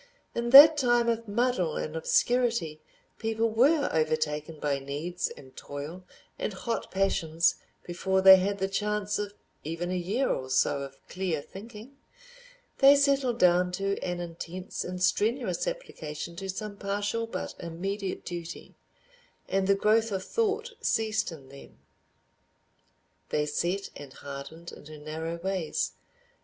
[0.33, 2.81] In that time of muddle and obscurity
[3.19, 6.03] people were overtaken by needs and toil
[6.39, 10.97] and hot passions before they had the chance of even a year or so of
[11.07, 11.97] clear thinking;
[12.79, 18.73] they settled down to an intense and strenuous application to some partial but immediate duty,
[19.47, 21.77] and the growth of thought ceased in them.
[23.29, 25.91] They set and hardened into narrow ways.